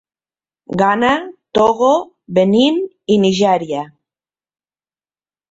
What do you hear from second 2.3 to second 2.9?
Benín